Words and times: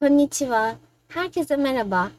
Konnichiwa. 0.00 0.74
Herkese 1.08 1.56
merhaba. 1.56 2.10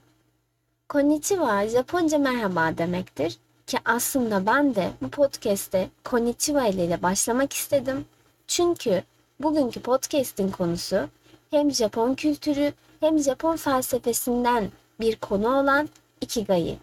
Konnichiwa 0.89 1.67
Japonca 1.67 2.17
merhaba 2.17 2.77
demektir 2.77 3.37
ki 3.67 3.77
aslında 3.85 4.45
ben 4.45 4.75
de 4.75 4.91
bu 5.01 5.09
podcast'te 5.09 5.89
Konnichiwa 6.03 6.67
ile 6.67 7.01
başlamak 7.01 7.53
istedim. 7.53 8.05
Çünkü 8.47 9.03
bugünkü 9.39 9.79
podcast'in 9.79 10.51
konusu 10.51 11.09
hem 11.51 11.71
Japon 11.71 12.13
kültürü 12.13 12.73
hem 12.99 13.19
Japon 13.19 13.55
felsefesinden 13.55 14.71
bir 14.99 15.15
konu 15.15 15.59
olan 15.59 15.89
Ikigai. 16.21 16.77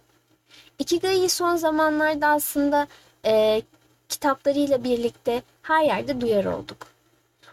Ikigai'yi 0.79 1.29
son 1.29 1.57
zamanlarda 1.57 2.27
aslında 2.27 2.87
e, 3.25 3.63
kitaplarıyla 4.09 4.85
birlikte 4.85 5.43
her 5.63 5.85
yerde 5.85 6.21
duyar 6.21 6.45
olduk. 6.45 6.87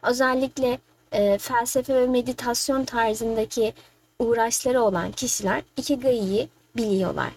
Özellikle 0.03 0.79
e, 1.15 1.37
felsefe 1.37 1.95
ve 1.95 2.07
meditasyon 2.07 2.85
tarzındaki 2.85 3.73
uğraşları 4.19 4.81
olan 4.81 5.11
kişiler 5.11 5.63
Ikigai'yi 5.77 6.49
biliyorlar. 6.77 7.31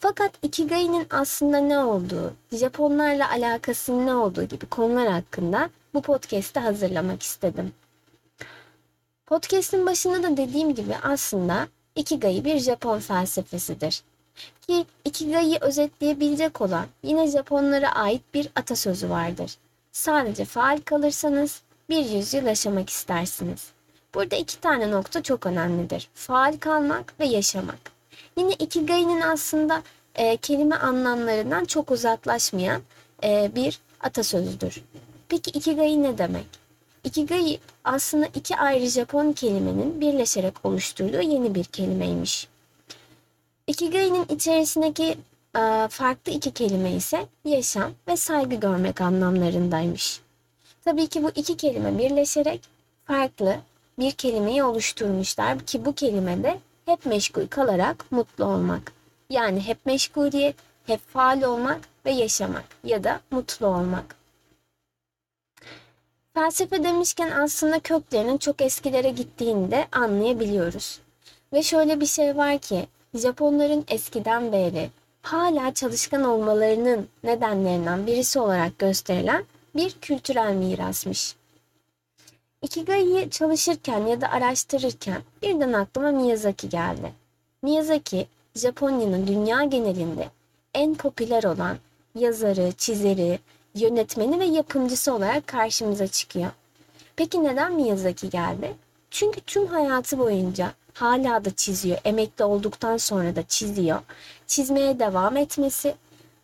Fakat 0.00 0.32
Ikigai'nin 0.42 1.06
aslında 1.10 1.58
ne 1.58 1.78
olduğu, 1.78 2.32
Japonlarla 2.52 3.30
alakasının 3.30 4.06
ne 4.06 4.14
olduğu 4.14 4.44
gibi 4.44 4.66
konular 4.66 5.08
hakkında 5.08 5.70
bu 5.94 6.02
podcast'i 6.02 6.60
hazırlamak 6.60 7.22
istedim. 7.22 7.72
Podcast'in 9.26 9.86
başında 9.86 10.22
da 10.22 10.36
dediğim 10.36 10.74
gibi 10.74 10.96
aslında 11.02 11.68
Ikigai 11.94 12.44
bir 12.44 12.58
Japon 12.58 12.98
felsefesidir. 12.98 14.02
Ki 14.66 14.86
Ikigai'yi 15.04 15.58
özetleyebilecek 15.60 16.60
olan 16.60 16.86
yine 17.02 17.30
Japonlara 17.30 17.94
ait 17.94 18.22
bir 18.34 18.48
atasözü 18.56 19.10
vardır. 19.10 19.56
Sadece 19.92 20.44
faal 20.44 20.80
kalırsanız 20.84 21.62
bir 21.90 22.04
yüzyıl 22.04 22.46
yaşamak 22.46 22.90
istersiniz. 22.90 23.68
Burada 24.14 24.36
iki 24.36 24.60
tane 24.60 24.90
nokta 24.90 25.22
çok 25.22 25.46
önemlidir. 25.46 26.08
Faal 26.14 26.56
kalmak 26.60 27.20
ve 27.20 27.26
yaşamak. 27.26 27.78
Yine 28.36 28.52
Ikigai'nin 28.52 29.20
aslında 29.20 29.82
e, 30.14 30.36
kelime 30.36 30.76
anlamlarından 30.76 31.64
çok 31.64 31.90
uzaklaşmayan 31.90 32.82
e, 33.24 33.50
bir 33.54 33.80
atasözüdür. 34.00 34.82
Peki 35.28 35.50
Ikigai 35.50 36.02
ne 36.02 36.18
demek? 36.18 36.46
Ikigai 37.04 37.60
aslında 37.84 38.26
iki 38.34 38.56
ayrı 38.56 38.86
Japon 38.86 39.32
kelimenin 39.32 40.00
birleşerek 40.00 40.54
oluşturduğu 40.64 41.20
yeni 41.20 41.54
bir 41.54 41.64
kelimeymiş. 41.64 42.48
Ikigai'nin 43.66 44.26
içerisindeki 44.28 45.18
e, 45.56 45.88
farklı 45.90 46.32
iki 46.32 46.50
kelime 46.50 46.92
ise 46.92 47.26
yaşam 47.44 47.92
ve 48.08 48.16
saygı 48.16 48.54
görmek 48.56 49.00
anlamlarındaymış. 49.00 50.20
Tabii 50.88 51.06
ki 51.06 51.22
bu 51.22 51.30
iki 51.30 51.56
kelime 51.56 51.98
birleşerek 51.98 52.60
farklı 53.04 53.56
bir 53.98 54.12
kelimeyi 54.12 54.64
oluşturmuşlar 54.64 55.58
ki 55.58 55.84
bu 55.84 55.94
kelime 55.94 56.42
de 56.42 56.58
hep 56.84 57.06
meşgul 57.06 57.46
kalarak 57.46 58.12
mutlu 58.12 58.44
olmak. 58.44 58.92
Yani 59.30 59.60
hep 59.60 59.86
meşguliyet, 59.86 60.56
hep 60.86 61.00
faal 61.08 61.42
olmak 61.42 61.80
ve 62.04 62.10
yaşamak 62.10 62.64
ya 62.84 63.04
da 63.04 63.20
mutlu 63.30 63.66
olmak. 63.66 64.16
Felsefe 66.34 66.84
demişken 66.84 67.30
aslında 67.30 67.80
köklerinin 67.80 68.38
çok 68.38 68.60
eskilere 68.60 69.10
gittiğini 69.10 69.70
de 69.70 69.86
anlayabiliyoruz. 69.92 71.00
Ve 71.52 71.62
şöyle 71.62 72.00
bir 72.00 72.06
şey 72.06 72.36
var 72.36 72.58
ki 72.58 72.86
Japonların 73.14 73.84
eskiden 73.88 74.52
beri 74.52 74.90
hala 75.22 75.74
çalışkan 75.74 76.24
olmalarının 76.24 77.08
nedenlerinden 77.24 78.06
birisi 78.06 78.40
olarak 78.40 78.78
gösterilen 78.78 79.44
bir 79.76 79.90
kültürel 79.90 80.54
mirasmış. 80.54 81.34
Ikigai'yi 82.62 83.30
çalışırken 83.30 84.06
ya 84.06 84.20
da 84.20 84.30
araştırırken 84.30 85.22
birden 85.42 85.72
aklıma 85.72 86.10
Miyazaki 86.10 86.68
geldi. 86.68 87.12
Miyazaki, 87.62 88.26
Japonya'nın 88.54 89.26
dünya 89.26 89.64
genelinde 89.64 90.28
en 90.74 90.94
popüler 90.94 91.44
olan 91.44 91.76
yazarı, 92.14 92.72
çizeri, 92.72 93.38
yönetmeni 93.74 94.40
ve 94.40 94.44
yapımcısı 94.44 95.14
olarak 95.14 95.46
karşımıza 95.46 96.06
çıkıyor. 96.06 96.50
Peki 97.16 97.44
neden 97.44 97.72
Miyazaki 97.72 98.30
geldi? 98.30 98.74
Çünkü 99.10 99.40
tüm 99.40 99.66
hayatı 99.66 100.18
boyunca 100.18 100.72
hala 100.94 101.44
da 101.44 101.50
çiziyor. 101.50 101.98
Emekli 102.04 102.44
olduktan 102.44 102.96
sonra 102.96 103.36
da 103.36 103.42
çiziyor. 103.42 104.00
Çizmeye 104.46 104.98
devam 104.98 105.36
etmesi 105.36 105.94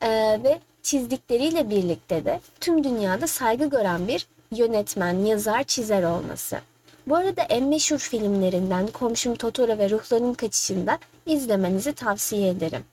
e, 0.00 0.08
ve 0.44 0.60
çizdikleriyle 0.84 1.70
birlikte 1.70 2.24
de 2.24 2.40
tüm 2.60 2.84
dünyada 2.84 3.26
saygı 3.26 3.64
gören 3.64 4.08
bir 4.08 4.26
yönetmen, 4.50 5.24
yazar, 5.24 5.64
çizer 5.64 6.02
olması. 6.02 6.58
Bu 7.06 7.16
arada 7.16 7.42
en 7.42 7.64
meşhur 7.64 7.98
filmlerinden 7.98 8.86
Komşum 8.86 9.34
Totoro 9.34 9.78
ve 9.78 9.90
Ruhların 9.90 10.34
Kaçışı'nda 10.34 10.98
izlemenizi 11.26 11.92
tavsiye 11.92 12.48
ederim. 12.48 12.84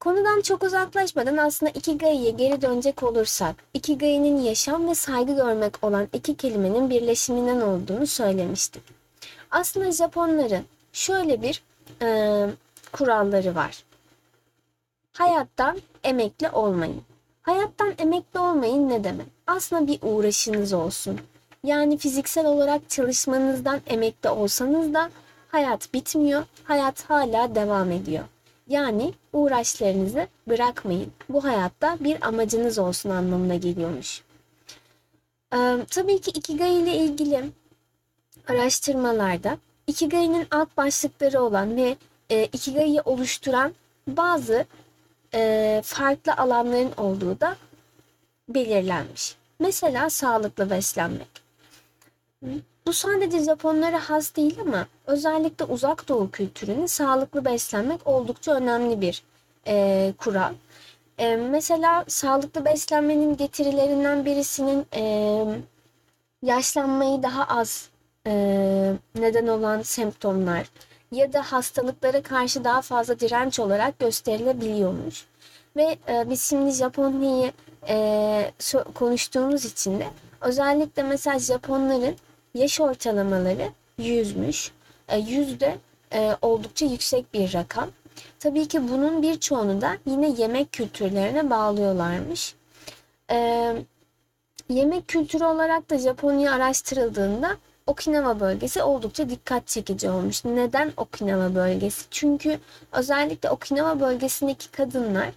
Konudan 0.00 0.40
çok 0.40 0.62
uzaklaşmadan 0.62 1.36
aslında 1.36 1.72
Ikigai'ye 1.72 2.30
geri 2.30 2.62
dönecek 2.62 3.02
olursak, 3.02 3.56
Ikigai'nin 3.74 4.40
yaşam 4.40 4.88
ve 4.88 4.94
saygı 4.94 5.36
görmek 5.36 5.84
olan 5.84 6.08
iki 6.12 6.36
kelimenin 6.36 6.90
birleşiminden 6.90 7.60
olduğunu 7.60 8.06
söylemiştik. 8.06 8.82
Aslında 9.50 9.92
Japonların 9.92 10.64
şöyle 10.92 11.42
bir 11.42 11.62
e, 12.02 12.46
kuralları 12.92 13.54
var. 13.54 13.89
Hayattan 15.20 15.80
emekli 16.04 16.50
olmayın. 16.50 17.02
Hayattan 17.42 17.94
emekli 17.98 18.40
olmayın 18.40 18.88
ne 18.88 19.04
demek? 19.04 19.26
Aslında 19.46 19.86
bir 19.86 19.98
uğraşınız 20.02 20.72
olsun. 20.72 21.20
Yani 21.64 21.98
fiziksel 21.98 22.46
olarak 22.46 22.90
çalışmanızdan 22.90 23.80
emekli 23.86 24.28
olsanız 24.28 24.94
da 24.94 25.10
hayat 25.48 25.94
bitmiyor, 25.94 26.42
hayat 26.64 27.10
hala 27.10 27.54
devam 27.54 27.90
ediyor. 27.90 28.24
Yani 28.68 29.12
uğraşlarınızı 29.32 30.26
bırakmayın. 30.48 31.12
Bu 31.28 31.44
hayatta 31.44 31.96
bir 32.00 32.26
amacınız 32.26 32.78
olsun 32.78 33.10
anlamına 33.10 33.56
geliyormuş. 33.56 34.22
Ee, 35.54 35.76
tabii 35.90 36.20
ki 36.20 36.30
Ikigai 36.30 36.72
ile 36.72 36.96
ilgili 36.96 37.44
araştırmalarda 38.48 39.58
Ikigai'nin 39.86 40.46
alt 40.50 40.76
başlıkları 40.76 41.40
olan 41.42 41.76
ve 41.76 41.96
e, 42.30 42.44
Ikigai'yi 42.44 43.00
oluşturan 43.00 43.72
bazı 44.06 44.66
e, 45.34 45.80
farklı 45.84 46.32
alanların 46.32 46.92
olduğu 46.96 47.40
da 47.40 47.56
belirlenmiş. 48.48 49.36
Mesela 49.58 50.10
sağlıklı 50.10 50.70
beslenmek. 50.70 51.28
Bu 52.86 52.92
sadece 52.92 53.38
Japonlara 53.44 54.10
has 54.10 54.36
değil 54.36 54.56
ama 54.60 54.86
özellikle 55.06 55.64
uzak 55.64 56.08
doğu 56.08 56.30
kültürünün 56.30 56.86
sağlıklı 56.86 57.44
beslenmek 57.44 58.06
oldukça 58.06 58.54
önemli 58.54 59.00
bir 59.00 59.22
e, 59.66 60.12
kural. 60.18 60.54
E, 61.18 61.36
mesela 61.36 62.04
sağlıklı 62.08 62.64
beslenmenin 62.64 63.36
getirilerinden 63.36 64.24
birisinin 64.24 64.86
e, 64.94 65.44
yaşlanmayı 66.42 67.22
daha 67.22 67.44
az 67.44 67.88
e, 68.26 68.32
neden 69.14 69.46
olan 69.46 69.82
semptomlar 69.82 70.66
ya 71.12 71.32
da 71.32 71.42
hastalıklara 71.42 72.22
karşı 72.22 72.64
daha 72.64 72.82
fazla 72.82 73.20
direnç 73.20 73.60
olarak 73.60 73.98
gösterilebiliyormuş. 73.98 75.26
Ve 75.76 75.96
e, 76.08 76.30
biz 76.30 76.42
şimdi 76.42 76.70
Japonya'yı 76.70 77.52
e, 77.88 78.52
konuştuğumuz 78.94 79.64
için 79.64 80.00
de 80.00 80.06
özellikle 80.40 81.02
mesela 81.02 81.38
Japonların 81.38 82.16
yaş 82.54 82.80
ortalamaları 82.80 83.68
yüzmüş. 83.98 84.72
E, 85.08 85.18
yüzde 85.18 85.78
e, 86.12 86.36
oldukça 86.42 86.86
yüksek 86.86 87.34
bir 87.34 87.54
rakam. 87.54 87.88
Tabii 88.38 88.68
ki 88.68 88.88
bunun 88.88 89.22
birçoğunu 89.22 89.80
da 89.80 89.96
yine 90.06 90.30
yemek 90.38 90.72
kültürlerine 90.72 91.50
bağlıyorlarmış. 91.50 92.54
E, 93.30 93.36
yemek 94.68 95.08
kültürü 95.08 95.44
olarak 95.44 95.90
da 95.90 95.98
Japonya 95.98 96.52
araştırıldığında 96.52 97.56
Okinawa 97.90 98.40
bölgesi 98.40 98.82
oldukça 98.82 99.28
dikkat 99.28 99.66
çekici 99.66 100.10
olmuş. 100.10 100.44
Neden 100.44 100.92
Okinawa 100.96 101.54
bölgesi? 101.54 102.04
Çünkü 102.10 102.58
özellikle 102.92 103.50
Okinawa 103.50 104.00
bölgesindeki 104.00 104.70
kadınlar 104.70 105.28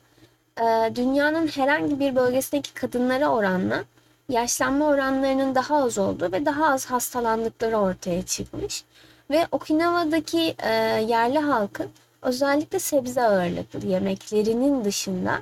e, 0.58 0.96
dünyanın 0.96 1.48
herhangi 1.48 2.00
bir 2.00 2.16
bölgesindeki 2.16 2.74
kadınlara 2.74 3.28
oranla 3.28 3.84
yaşlanma 4.30 4.86
oranlarının 4.86 5.56
daha 5.56 5.84
az 5.84 5.98
olduğu 5.98 6.32
ve 6.32 6.46
daha 6.46 6.70
az 6.70 6.86
hastalandıkları 6.86 7.78
ortaya 7.78 8.26
çıkmış. 8.26 8.84
Ve 9.30 9.48
Okinawa'daki 9.52 10.56
e, 10.64 10.70
yerli 11.08 11.40
halkın 11.40 11.90
özellikle 12.22 12.80
sebze 12.80 13.22
ağırlıklı 13.24 13.88
yemeklerinin 13.88 14.86
dışında 14.86 15.40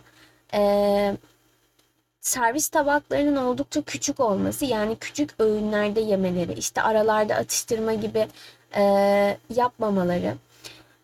e, 0.53 0.61
servis 2.21 2.69
tabaklarının 2.69 3.35
oldukça 3.35 3.81
küçük 3.81 4.19
olması 4.19 4.65
yani 4.65 4.95
küçük 4.95 5.29
öğünlerde 5.39 6.01
yemeleri 6.01 6.53
işte 6.53 6.81
aralarda 6.81 7.35
atıştırma 7.35 7.93
gibi 7.93 8.27
e, 8.75 8.83
yapmamaları 9.55 10.35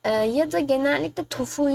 e, 0.03 0.11
ya 0.11 0.51
da 0.51 0.59
genellikle 0.59 1.23
tofu 1.23 1.69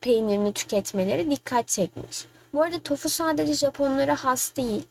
peynirini 0.00 0.52
tüketmeleri 0.52 1.30
dikkat 1.30 1.68
çekmiş. 1.68 2.24
Bu 2.54 2.62
arada 2.62 2.78
tofu 2.78 3.08
sadece 3.08 3.54
Japonlara 3.54 4.16
has 4.16 4.56
değil. 4.56 4.82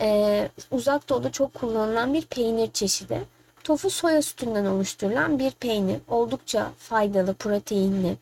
E, 0.00 0.48
uzak 0.70 1.08
doğuda 1.08 1.32
çok 1.32 1.54
kullanılan 1.54 2.14
bir 2.14 2.22
peynir 2.22 2.72
çeşidi. 2.72 3.20
Tofu 3.64 3.90
soya 3.90 4.22
sütünden 4.22 4.64
oluşturulan 4.64 5.38
bir 5.38 5.50
peynir. 5.50 6.00
Oldukça 6.08 6.70
faydalı, 6.78 7.34
proteinli. 7.34 8.16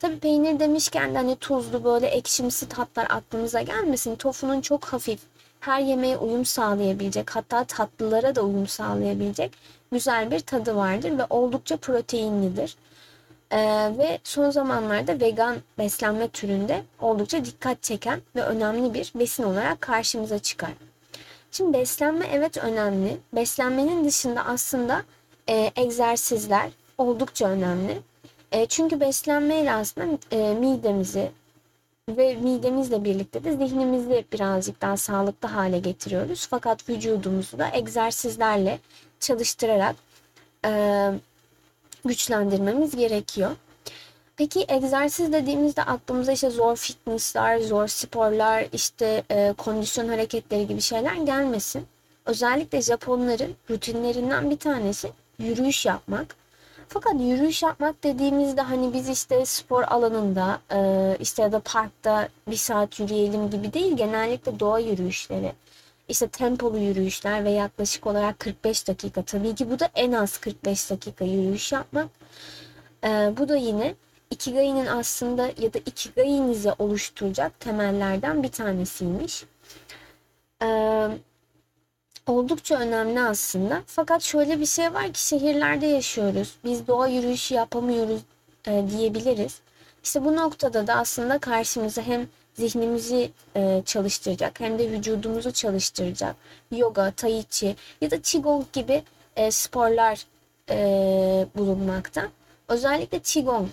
Tabii 0.00 0.18
peynir 0.18 0.60
demişken 0.60 1.14
de 1.14 1.18
hani 1.18 1.36
tuzlu 1.36 1.84
böyle 1.84 2.06
ekşimsi 2.06 2.68
tatlar 2.68 3.06
aklımıza 3.10 3.62
gelmesin. 3.62 4.16
Tofunun 4.16 4.60
çok 4.60 4.84
hafif, 4.84 5.20
her 5.60 5.80
yemeğe 5.80 6.16
uyum 6.16 6.44
sağlayabilecek 6.44 7.36
hatta 7.36 7.64
tatlılara 7.64 8.34
da 8.34 8.42
uyum 8.42 8.66
sağlayabilecek 8.66 9.52
güzel 9.92 10.30
bir 10.30 10.40
tadı 10.40 10.76
vardır 10.76 11.18
ve 11.18 11.26
oldukça 11.30 11.76
proteinlidir. 11.76 12.76
Ee, 13.50 13.92
ve 13.98 14.18
son 14.24 14.50
zamanlarda 14.50 15.20
vegan 15.20 15.56
beslenme 15.78 16.28
türünde 16.28 16.82
oldukça 17.00 17.44
dikkat 17.44 17.82
çeken 17.82 18.20
ve 18.36 18.42
önemli 18.42 18.94
bir 18.94 19.12
besin 19.14 19.42
olarak 19.42 19.80
karşımıza 19.80 20.38
çıkar. 20.38 20.70
Şimdi 21.52 21.78
beslenme 21.78 22.26
evet 22.32 22.56
önemli. 22.56 23.16
Beslenmenin 23.32 24.04
dışında 24.04 24.44
aslında 24.44 25.02
e, 25.48 25.72
egzersizler 25.76 26.70
oldukça 26.98 27.48
önemli. 27.48 27.98
E, 28.56 28.66
çünkü 28.66 29.00
beslenmeyle 29.00 29.72
aslında 29.72 30.18
e, 30.30 30.54
midemizi 30.54 31.30
ve 32.08 32.34
midemizle 32.34 33.04
birlikte 33.04 33.44
de 33.44 33.52
zihnimizi 33.52 34.24
birazcık 34.32 34.80
daha 34.80 34.96
sağlıklı 34.96 35.48
hale 35.48 35.78
getiriyoruz. 35.78 36.46
Fakat 36.50 36.88
vücudumuzu 36.88 37.58
da 37.58 37.70
egzersizlerle 37.72 38.78
çalıştırarak 39.20 39.96
e, 40.64 41.10
güçlendirmemiz 42.04 42.96
gerekiyor. 42.96 43.50
Peki 44.36 44.64
egzersiz 44.68 45.32
dediğimizde 45.32 45.82
aklımıza 45.82 46.32
işte 46.32 46.50
zor 46.50 46.76
fitnessler, 46.76 47.58
zor 47.58 47.88
sporlar, 47.88 48.66
işte 48.72 49.22
e, 49.30 49.54
kondisyon 49.58 50.08
hareketleri 50.08 50.66
gibi 50.66 50.80
şeyler 50.80 51.14
gelmesin. 51.14 51.86
Özellikle 52.26 52.82
Japonların 52.82 53.54
rutinlerinden 53.70 54.50
bir 54.50 54.58
tanesi 54.58 55.10
yürüyüş 55.38 55.86
yapmak. 55.86 56.45
Fakat 56.88 57.14
yürüyüş 57.20 57.62
yapmak 57.62 58.04
dediğimizde 58.04 58.60
hani 58.60 58.94
biz 58.94 59.08
işte 59.08 59.46
spor 59.46 59.82
alanında 59.82 60.60
e, 60.72 61.16
işte 61.20 61.42
ya 61.42 61.52
da 61.52 61.60
parkta 61.60 62.28
bir 62.48 62.56
saat 62.56 63.00
yürüyelim 63.00 63.50
gibi 63.50 63.72
değil. 63.72 63.96
Genellikle 63.96 64.60
doğa 64.60 64.78
yürüyüşleri. 64.78 65.52
İşte 66.08 66.28
tempolu 66.28 66.78
yürüyüşler 66.78 67.44
ve 67.44 67.50
yaklaşık 67.50 68.06
olarak 68.06 68.38
45 68.38 68.88
dakika. 68.88 69.22
Tabii 69.22 69.54
ki 69.54 69.70
bu 69.70 69.78
da 69.78 69.88
en 69.94 70.12
az 70.12 70.38
45 70.38 70.90
dakika 70.90 71.24
yürüyüş 71.24 71.72
yapmak. 71.72 72.08
E, 73.04 73.08
bu 73.36 73.48
da 73.48 73.56
yine 73.56 73.94
Ikigai'nin 74.30 74.86
aslında 74.86 75.46
ya 75.46 75.74
da 75.74 75.78
Ikigai'nizi 75.78 76.72
oluşturacak 76.78 77.60
temellerden 77.60 78.42
bir 78.42 78.48
tanesiymiş. 78.48 79.44
Ee, 80.62 81.08
oldukça 82.26 82.78
önemli 82.78 83.20
aslında. 83.20 83.82
Fakat 83.86 84.22
şöyle 84.22 84.60
bir 84.60 84.66
şey 84.66 84.94
var 84.94 85.12
ki 85.12 85.26
şehirlerde 85.26 85.86
yaşıyoruz. 85.86 86.56
Biz 86.64 86.86
doğa 86.86 87.06
yürüyüşü 87.06 87.54
yapamıyoruz 87.54 88.20
e, 88.66 88.84
diyebiliriz. 88.90 89.60
İşte 90.04 90.24
bu 90.24 90.36
noktada 90.36 90.86
da 90.86 90.94
aslında 90.94 91.38
karşımıza 91.38 92.02
hem 92.02 92.28
zihnimizi 92.54 93.30
e, 93.56 93.82
çalıştıracak 93.84 94.60
hem 94.60 94.78
de 94.78 94.90
vücudumuzu 94.90 95.52
çalıştıracak 95.52 96.36
yoga, 96.72 97.10
tai 97.10 97.44
chi 97.50 97.76
ya 98.00 98.10
da 98.10 98.20
qigong 98.22 98.64
gibi 98.72 99.02
e, 99.36 99.50
sporlar 99.50 100.26
e, 100.70 101.46
bulunmakta. 101.56 102.28
Özellikle 102.68 103.18
qigong 103.18 103.68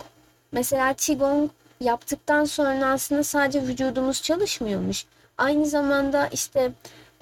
Mesela 0.53 0.93
Qigong 0.93 1.49
yaptıktan 1.81 2.45
sonra 2.45 2.85
aslında 2.85 3.23
sadece 3.23 3.61
vücudumuz 3.61 4.21
çalışmıyormuş. 4.21 5.05
Aynı 5.37 5.65
zamanda 5.65 6.27
işte 6.27 6.71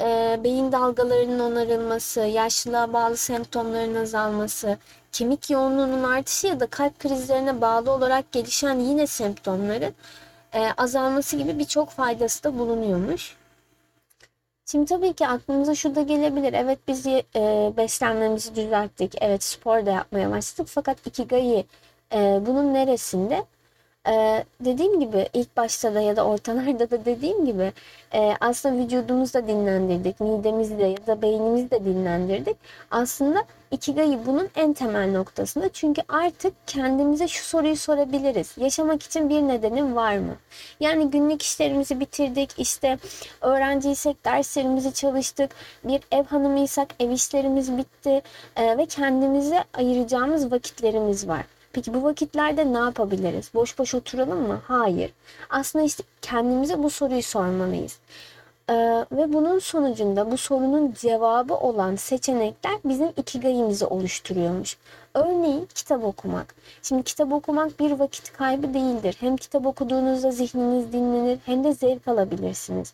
e, 0.02 0.40
beyin 0.44 0.72
dalgalarının 0.72 1.40
onarılması, 1.40 2.20
yaşlılığa 2.20 2.94
bağlı 2.94 3.18
semptomların 3.18 3.96
azalması, 3.96 4.78
kemik 5.12 5.50
yoğunluğunun 5.50 6.04
artışı 6.04 6.48
ya 6.48 6.60
da 6.60 6.68
kalp 6.68 7.00
krizlerine 7.00 7.62
bağlı 7.62 7.92
olarak 7.92 8.32
gelişen 8.32 8.80
yine 8.80 9.08
semptomların 9.08 9.94
e, 10.54 10.60
azalması 10.78 11.38
gibi 11.38 11.60
birçok 11.60 11.90
faydası 11.90 12.44
da 12.44 12.60
bulunuyormuş. 12.60 13.36
Şimdi 14.72 14.86
tabii 14.86 15.14
ki 15.14 15.28
aklımıza 15.28 15.76
şu 15.76 15.96
da 15.96 16.02
gelebilir. 16.02 16.54
Evet 16.54 16.80
biz 16.88 17.08
e, 17.08 17.24
beslenmemizi 17.78 18.56
düzelttik. 18.56 19.16
Evet 19.22 19.44
spor 19.44 19.86
da 19.86 19.92
yapmaya 19.92 20.32
başladık. 20.32 20.72
Fakat 20.74 21.08
Ikigai 21.08 21.66
e, 22.14 22.40
bunun 22.46 22.74
neresinde? 22.74 23.46
Ee, 24.08 24.44
dediğim 24.60 25.00
gibi 25.00 25.30
ilk 25.34 25.58
başta 25.58 25.96
da 25.96 26.02
ya 26.02 26.16
da 26.16 26.26
ortalarda 26.26 26.92
da 26.92 27.06
dediğim 27.06 27.46
gibi 27.46 27.74
e, 28.14 28.34
aslında 28.40 28.84
vücudumuzu 28.84 29.34
da 29.34 29.48
dinlendirdik, 29.48 30.20
midemizi 30.20 30.78
de 30.78 30.84
ya 30.84 31.08
da 31.08 31.22
beynimizi 31.22 31.72
de 31.72 31.86
dinlendirdik. 31.86 32.58
Aslında 32.92 33.46
Ikigai 33.72 34.26
bunun 34.26 34.50
en 34.56 34.74
temel 34.74 35.12
noktasında. 35.12 35.70
Çünkü 35.70 36.02
artık 36.10 36.54
kendimize 36.68 37.28
şu 37.28 37.44
soruyu 37.46 37.76
sorabiliriz. 37.76 38.58
Yaşamak 38.58 39.04
için 39.04 39.30
bir 39.30 39.42
nedenim 39.42 39.96
var 39.96 40.18
mı? 40.18 40.36
Yani 40.80 41.12
günlük 41.12 41.42
işlerimizi 41.42 42.00
bitirdik, 42.00 42.50
işte 42.58 42.98
öğrenciysek 43.42 44.26
derslerimizi 44.26 44.94
çalıştık, 44.94 45.52
bir 45.84 46.02
ev 46.12 46.24
hanımıysak 46.24 46.88
ev 47.00 47.10
işlerimiz 47.12 47.78
bitti 47.78 48.22
e, 48.56 48.78
ve 48.78 48.86
kendimize 48.86 49.64
ayıracağımız 49.74 50.52
vakitlerimiz 50.52 51.28
var. 51.28 51.46
Peki 51.74 51.94
bu 51.94 52.04
vakitlerde 52.04 52.74
ne 52.74 52.78
yapabiliriz? 52.78 53.52
Boş 53.54 53.80
boş 53.80 53.96
oturalım 53.96 54.48
mı? 54.48 54.62
Hayır. 54.68 55.12
Aslında 55.50 55.86
işte 55.86 56.04
kendimize 56.22 56.84
bu 56.84 56.90
soruyu 56.90 57.24
sormalıyız. 57.24 58.00
Ee, 58.70 59.06
ve 59.12 59.34
bunun 59.34 59.60
sonucunda 59.60 60.32
bu 60.32 60.38
sorunun 60.38 60.94
cevabı 60.94 61.54
olan 61.54 61.96
seçenekler 61.96 62.74
bizim 62.86 63.10
ikigayimizi 63.18 63.86
oluşturuyormuş. 63.86 64.78
Örneğin 65.14 65.68
kitap 65.76 66.04
okumak. 66.04 66.56
Şimdi 66.82 67.04
kitap 67.04 67.34
okumak 67.34 67.80
bir 67.80 67.92
vakit 67.92 68.34
kaybı 68.34 68.74
değildir. 68.74 69.18
Hem 69.20 69.38
kitap 69.38 69.66
okuduğunuzda 69.66 70.32
zihniniz 70.32 70.94
dinlenir 70.94 71.40
hem 71.46 71.64
de 71.64 71.74
zevk 71.74 72.08
alabilirsiniz. 72.08 72.94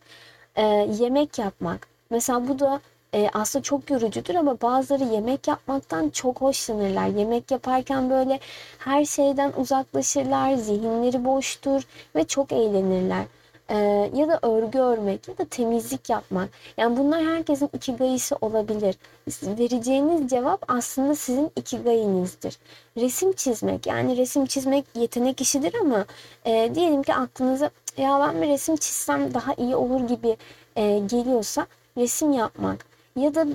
Ee, 0.56 0.64
yemek 1.00 1.40
yapmak. 1.40 1.88
Mesela 2.10 2.48
bu 2.48 2.60
da 2.60 2.82
e, 3.18 3.30
aslında 3.34 3.64
çok 3.64 3.90
yorucudur 3.90 4.36
ama 4.36 4.62
bazıları 4.62 5.04
yemek 5.04 5.48
yapmaktan 5.48 6.10
çok 6.10 6.42
hoşlanırlar. 6.42 7.08
Yemek 7.08 7.52
yaparken 7.52 8.10
böyle 8.10 8.40
her 8.80 9.06
şeyden 9.06 9.54
uzaklaşırlar, 9.58 10.54
zihinleri 10.56 11.26
boştur 11.26 11.82
ve 12.16 12.24
çok 12.24 12.52
eğlenirler. 12.52 13.24
E, 13.70 13.76
ya 14.16 14.28
da 14.28 14.40
örgü 14.42 14.80
örmek 14.80 15.28
ya 15.28 15.38
da 15.38 15.46
temizlik 15.46 16.10
yapmak. 16.10 16.50
Yani 16.78 16.98
bunlar 16.98 17.24
herkesin 17.26 17.70
ikigayisi 17.74 18.36
olabilir. 18.42 18.96
Vereceğiniz 19.44 20.30
cevap 20.30 20.64
aslında 20.68 21.16
sizin 21.16 21.52
ikigayinizdir. 21.56 22.58
Resim 22.98 23.34
çizmek 23.34 23.88
yani 23.88 24.18
resim 24.18 24.46
çizmek 24.46 24.86
yetenek 24.96 25.42
işidir 25.42 25.74
ama 25.82 26.06
e, 26.46 26.72
diyelim 26.76 27.04
ki 27.04 27.14
aklınıza 27.14 27.70
ya 27.98 28.20
ben 28.20 28.42
bir 28.42 28.48
resim 28.48 28.76
çizsem 28.76 29.34
daha 29.34 29.54
iyi 29.54 29.76
olur 29.76 30.08
gibi 30.08 30.38
e, 30.76 31.00
geliyorsa 31.00 31.68
resim 31.98 32.32
yapmak 32.32 32.97
ya 33.18 33.36
da 33.36 33.46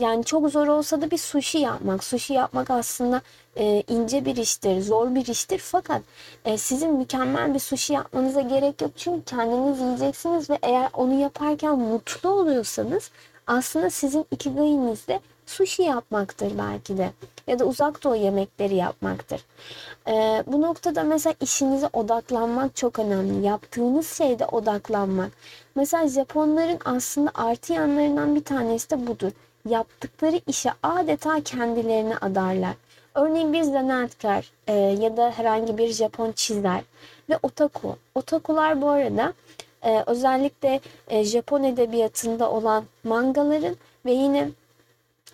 yani 0.00 0.24
çok 0.24 0.50
zor 0.50 0.66
olsa 0.66 1.00
da 1.00 1.10
bir 1.10 1.18
sushi 1.18 1.58
yapmak. 1.58 2.04
Sushi 2.04 2.32
yapmak 2.32 2.70
aslında 2.70 3.22
e, 3.56 3.82
ince 3.88 4.24
bir 4.24 4.36
iştir, 4.36 4.80
zor 4.80 5.14
bir 5.14 5.26
iştir. 5.26 5.58
Fakat 5.58 6.02
e, 6.44 6.58
sizin 6.58 6.94
mükemmel 6.94 7.54
bir 7.54 7.58
sushi 7.58 7.92
yapmanıza 7.92 8.40
gerek 8.40 8.82
yok. 8.82 8.90
Çünkü 8.96 9.24
kendiniz 9.24 9.80
yiyeceksiniz 9.80 10.50
ve 10.50 10.58
eğer 10.62 10.90
onu 10.92 11.20
yaparken 11.20 11.78
mutlu 11.78 12.30
oluyorsanız 12.30 13.10
aslında 13.46 13.90
sizin 13.90 14.26
ikigayiniz 14.30 15.08
de 15.08 15.20
sushi 15.46 15.82
yapmaktır 15.82 16.52
belki 16.58 16.98
de. 16.98 17.10
Ya 17.46 17.58
da 17.58 17.64
uzak 17.64 18.04
doğu 18.04 18.16
yemekleri 18.16 18.74
yapmaktır. 18.74 19.40
E, 20.08 20.44
bu 20.46 20.62
noktada 20.62 21.02
mesela 21.02 21.34
işinize 21.40 21.88
odaklanmak 21.92 22.76
çok 22.76 22.98
önemli. 22.98 23.46
Yaptığınız 23.46 24.12
şeyde 24.12 24.46
odaklanmak. 24.46 25.30
Mesela 25.74 26.08
Japonların 26.08 26.78
aslında 26.84 27.30
artı 27.34 27.72
yanlarından 27.72 28.34
bir 28.34 28.44
tanesi 28.44 28.90
de 28.90 29.06
budur. 29.06 29.32
Yaptıkları 29.68 30.40
işe 30.46 30.70
adeta 30.82 31.40
kendilerini 31.40 32.16
adarlar. 32.16 32.74
Örneğin 33.14 33.52
bir 33.52 33.62
zanaatkar 33.62 34.52
e, 34.66 34.72
ya 34.74 35.16
da 35.16 35.30
herhangi 35.30 35.78
bir 35.78 35.88
Japon 35.88 36.32
çizer 36.32 36.80
ve 37.30 37.38
otaku. 37.42 37.96
Otakular 38.14 38.82
bu 38.82 38.88
arada 38.88 39.32
e, 39.82 40.02
özellikle 40.06 40.80
e, 41.08 41.24
Japon 41.24 41.62
edebiyatında 41.62 42.50
olan 42.50 42.84
mangaların 43.04 43.76
ve 44.06 44.12
yine 44.12 44.48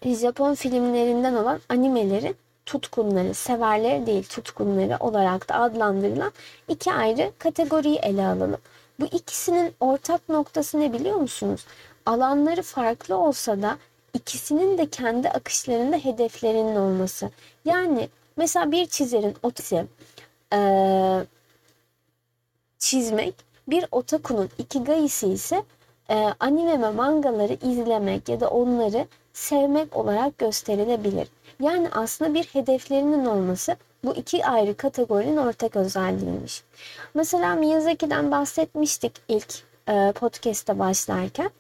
Japon 0.05 0.55
filmlerinden 0.55 1.35
olan 1.35 1.61
animelerin 1.69 2.37
tutkunları, 2.67 3.35
severleri 3.35 4.07
değil 4.07 4.25
tutkunları 4.25 4.97
olarak 5.01 5.49
da 5.49 5.55
adlandırılan 5.55 6.33
iki 6.69 6.93
ayrı 6.93 7.33
kategoriyi 7.39 7.97
ele 7.97 8.27
alalım. 8.27 8.61
Bu 9.01 9.05
ikisinin 9.05 9.75
ortak 9.81 10.29
noktası 10.29 10.81
ne 10.81 10.93
biliyor 10.93 11.17
musunuz? 11.17 11.67
Alanları 12.07 12.63
farklı 12.63 13.17
olsa 13.17 13.63
da 13.63 13.79
ikisinin 14.15 14.79
de 14.79 14.87
kendi 14.87 15.29
akışlarında 15.29 15.97
hedeflerinin 15.97 16.77
olması. 16.77 17.31
Yani 17.65 18.09
mesela 18.37 18.73
bir 18.73 18.87
çizerin 18.87 19.37
otisi 19.43 19.87
e, 20.53 20.59
çizmek, 22.79 23.35
bir 23.69 23.87
otakunun 23.91 24.51
ikigayisi 24.59 25.29
ise 25.29 25.63
e, 26.11 26.15
anime 26.41 26.83
ve 26.83 26.91
mangaları 26.91 27.53
izlemek 27.63 28.29
ya 28.29 28.41
da 28.41 28.51
onları 28.51 29.07
sevmek 29.33 29.97
olarak 29.97 30.39
gösterilebilir. 30.39 31.29
Yani 31.61 31.89
aslında 31.93 32.35
bir 32.35 32.45
hedeflerinin 32.45 33.25
olması 33.25 33.77
bu 34.05 34.15
iki 34.15 34.47
ayrı 34.47 34.77
kategorinin 34.77 35.37
ortak 35.37 35.77
özelliğiymiş. 35.77 36.63
Mesela 37.15 37.55
Miyazaki'den 37.55 38.31
bahsetmiştik 38.31 39.13
ilk 39.29 39.63
e, 39.89 40.13
podcast'te 40.13 40.79
başlarken. 40.79 41.51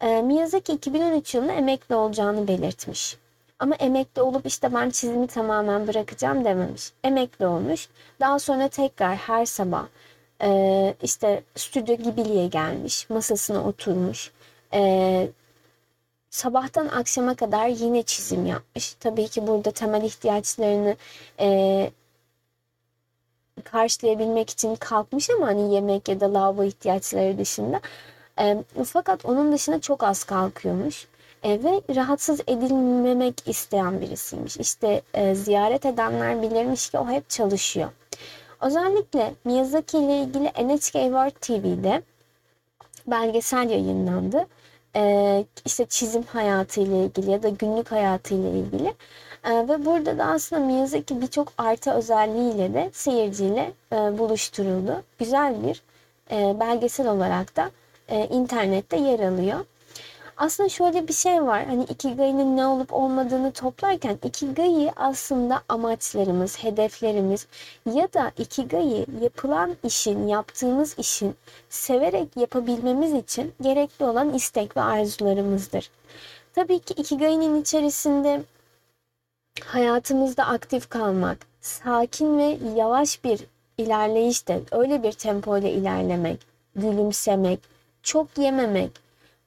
E, 0.00 0.22
Miyazaki 0.22 0.72
2013 0.72 1.34
yılında 1.34 1.52
emekli 1.52 1.94
olacağını 1.94 2.48
belirtmiş. 2.48 3.16
Ama 3.58 3.74
emekli 3.74 4.22
olup 4.22 4.46
işte 4.46 4.74
ben 4.74 4.90
çizimi 4.90 5.26
tamamen 5.26 5.86
bırakacağım 5.86 6.44
dememiş. 6.44 6.92
Emekli 7.04 7.46
olmuş. 7.46 7.88
Daha 8.20 8.38
sonra 8.38 8.68
tekrar 8.68 9.16
her 9.16 9.46
sabah 9.46 9.86
e, 10.42 10.94
işte 11.02 11.42
Stüdyo 11.56 11.96
Ghibli'ye 11.96 12.46
gelmiş. 12.46 13.10
Masasına 13.10 13.64
oturmuş. 13.64 14.30
E, 14.74 15.28
sabahtan 16.32 16.88
akşama 16.88 17.34
kadar 17.34 17.66
yine 17.68 18.02
çizim 18.02 18.46
yapmış. 18.46 18.94
Tabii 19.00 19.28
ki 19.28 19.46
burada 19.46 19.70
temel 19.70 20.02
ihtiyaçlarını 20.02 20.96
e, 21.40 21.90
karşılayabilmek 23.64 24.50
için 24.50 24.76
kalkmış 24.76 25.30
ama 25.30 25.46
hani 25.46 25.74
yemek 25.74 26.08
ya 26.08 26.20
da 26.20 26.34
lavabo 26.34 26.64
ihtiyaçları 26.64 27.38
dışında. 27.38 27.80
E, 28.38 28.64
fakat 28.84 29.24
onun 29.24 29.52
dışında 29.52 29.80
çok 29.80 30.02
az 30.02 30.24
kalkıyormuş. 30.24 31.06
E, 31.42 31.50
ve 31.64 31.94
rahatsız 31.94 32.40
edilmemek 32.40 33.48
isteyen 33.48 34.00
birisiymiş. 34.00 34.56
İşte 34.56 35.02
e, 35.14 35.34
ziyaret 35.34 35.86
edenler 35.86 36.42
bilirmiş 36.42 36.90
ki 36.90 36.98
o 36.98 37.08
hep 37.08 37.30
çalışıyor. 37.30 37.90
Özellikle 38.60 39.34
Miyazaki 39.44 39.98
ile 39.98 40.18
ilgili 40.18 40.44
NHK 40.44 40.92
World 40.92 41.40
TV'de 41.40 42.02
belgesel 43.06 43.70
yayınlandı. 43.70 44.46
Ee, 44.96 45.44
işte 45.64 45.86
çizim 45.86 46.22
hayatı 46.22 46.80
ile 46.80 47.04
ilgili 47.04 47.30
ya 47.30 47.42
da 47.42 47.48
günlük 47.48 47.92
hayatı 47.92 48.34
ile 48.34 48.50
ilgili. 48.50 48.94
Ee, 49.44 49.68
ve 49.68 49.84
burada 49.84 50.18
da 50.18 50.24
aslında 50.24 50.62
Miyazaki 50.62 51.20
birçok 51.20 51.52
artı 51.58 51.90
özelliğiyle 51.90 52.74
de 52.74 52.90
seyirciyle 52.92 53.72
e, 53.92 53.96
buluşturuldu. 53.96 55.02
Güzel 55.18 55.54
bir 55.62 55.82
e, 56.30 56.60
belgesel 56.60 57.08
olarak 57.08 57.56
da 57.56 57.70
e, 58.08 58.26
internette 58.26 58.96
yer 58.96 59.20
alıyor. 59.20 59.60
Aslında 60.36 60.68
şöyle 60.68 61.08
bir 61.08 61.12
şey 61.12 61.42
var. 61.42 61.66
Hani 61.66 61.84
Ikigai'nin 61.84 62.56
ne 62.56 62.66
olup 62.66 62.92
olmadığını 62.92 63.52
toplarken 63.52 64.18
Ikigai 64.24 64.92
aslında 64.96 65.62
amaçlarımız, 65.68 66.64
hedeflerimiz 66.64 67.46
ya 67.86 68.12
da 68.12 68.32
Ikigai 68.38 69.06
yapılan 69.22 69.76
işin, 69.84 70.26
yaptığımız 70.26 70.98
işin 70.98 71.34
severek 71.68 72.28
yapabilmemiz 72.36 73.12
için 73.12 73.54
gerekli 73.62 74.04
olan 74.04 74.34
istek 74.34 74.76
ve 74.76 74.80
arzularımızdır. 74.80 75.90
Tabii 76.54 76.78
ki 76.78 76.94
Ikigai'nin 76.94 77.60
içerisinde 77.62 78.42
hayatımızda 79.64 80.46
aktif 80.46 80.88
kalmak, 80.88 81.38
sakin 81.60 82.38
ve 82.38 82.58
yavaş 82.76 83.24
bir 83.24 83.40
ilerleyişte, 83.78 84.60
öyle 84.70 85.02
bir 85.02 85.12
tempo 85.12 85.58
ile 85.58 85.72
ilerlemek, 85.72 86.40
gülümsemek, 86.76 87.60
çok 88.02 88.38
yememek, 88.38 89.01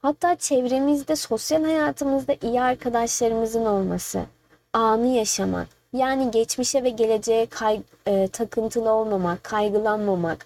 Hatta 0.06 0.36
çevremizde, 0.36 1.16
sosyal 1.16 1.64
hayatımızda 1.64 2.36
iyi 2.42 2.62
arkadaşlarımızın 2.62 3.66
olması, 3.66 4.26
anı 4.74 5.08
yaşamak, 5.08 5.68
yani 5.94 6.32
geçmişe 6.32 6.84
ve 6.84 6.90
geleceğe 6.90 7.46
kay, 7.46 7.82
e, 8.08 8.28
takıntılı 8.28 8.92
olmamak, 8.92 9.44
kaygılanmamak 9.44 10.46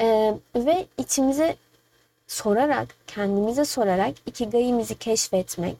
e, 0.00 0.34
ve 0.56 0.86
içimize 0.98 1.56
sorarak, 2.26 2.88
kendimize 3.06 3.64
sorarak 3.64 4.14
ikigayimizi 4.26 4.98
keşfetmek, 4.98 5.76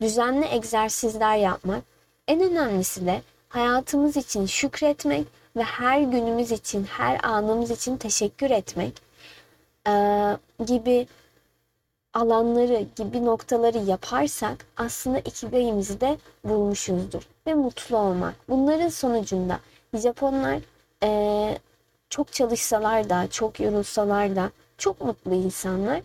düzenli 0.00 0.46
egzersizler 0.46 1.36
yapmak, 1.36 1.82
en 2.28 2.40
önemlisi 2.40 3.06
de 3.06 3.22
hayatımız 3.48 4.16
için 4.16 4.46
şükretmek 4.46 5.26
ve 5.56 5.62
her 5.62 6.00
günümüz 6.00 6.52
için, 6.52 6.84
her 6.84 7.20
anımız 7.22 7.70
için 7.70 7.96
teşekkür 7.96 8.50
etmek 8.50 8.92
e, 9.88 9.92
gibi 10.64 11.06
alanları 12.14 12.86
gibi 12.96 13.24
noktaları 13.24 13.78
yaparsak 13.78 14.66
aslında 14.76 15.18
ikigayimizi 15.18 16.00
de 16.00 16.18
bulmuşuzdur. 16.44 17.22
Ve 17.46 17.54
mutlu 17.54 17.96
olmak. 17.96 18.34
Bunların 18.48 18.88
sonucunda 18.88 19.60
Japonlar 19.94 20.58
e, 21.02 21.58
çok 22.10 22.32
çalışsalar 22.32 23.10
da, 23.10 23.26
çok 23.30 23.60
yorulsalar 23.60 24.36
da 24.36 24.50
çok 24.78 25.00
mutlu 25.00 25.34
insanlar. 25.34 26.00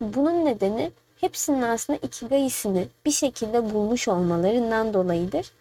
Bunun 0.00 0.44
nedeni 0.44 0.90
hepsinin 1.20 1.62
aslında 1.62 1.98
ikigayisini 2.02 2.88
bir 3.06 3.10
şekilde 3.10 3.74
bulmuş 3.74 4.08
olmalarından 4.08 4.94
dolayıdır. 4.94 5.52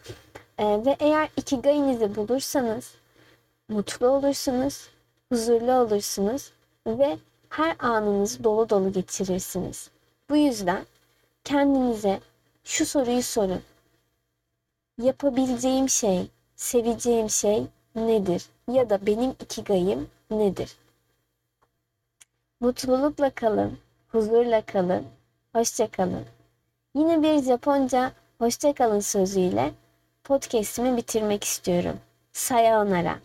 E, 0.58 0.66
ve 0.86 0.96
eğer 1.00 1.30
ikigayinizi 1.38 2.16
bulursanız 2.16 2.92
mutlu 3.70 4.08
olursunuz, 4.08 4.90
huzurlu 5.32 5.72
olursunuz 5.74 6.52
ve 6.88 7.18
her 7.50 7.76
anınızı 7.80 8.44
dolu 8.44 8.70
dolu 8.70 8.92
geçirirsiniz. 8.94 9.90
Bu 10.30 10.38
yüzden 10.38 10.86
kendinize 11.44 12.20
şu 12.64 12.86
soruyu 12.86 13.24
sorun. 13.24 13.62
Yapabileceğim 14.98 15.90
şey, 15.90 16.28
seveceğim 16.56 17.30
şey 17.30 17.68
nedir? 17.96 18.46
Ya 18.72 18.90
da 18.90 19.06
benim 19.06 19.32
ikigayım 19.32 20.10
nedir? 20.32 20.78
Mutlulukla 22.60 23.30
kalın, 23.30 23.78
huzurla 24.08 24.62
kalın, 24.62 25.06
hoşça 25.56 25.92
kalın. 25.92 26.26
Yine 26.96 27.24
bir 27.24 27.44
Japonca 27.44 28.12
hoşça 28.38 28.74
kalın 28.74 29.00
sözüyle 29.00 29.72
podcast'imi 30.24 30.98
bitirmek 30.98 31.44
istiyorum. 31.44 32.00
Sayonara. 32.32 33.20